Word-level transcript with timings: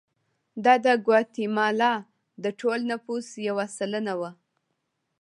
دا 0.63 0.73
د 0.85 0.87
ګواتیمالا 1.05 1.93
د 2.43 2.45
ټول 2.59 2.79
نفوس 2.91 3.27
یو 3.47 3.55
سلنه 3.77 4.13
وو. 4.19 4.31